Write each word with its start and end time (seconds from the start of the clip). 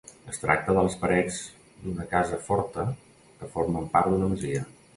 Es 0.29 0.39
tracta 0.43 0.73
de 0.77 0.85
les 0.85 0.95
parets 1.01 1.37
d'una 1.83 2.07
casa 2.15 2.41
forta 2.49 2.89
que 3.43 3.53
formen 3.55 3.89
part 3.97 4.13
d'una 4.13 4.35
masia. 4.37 4.67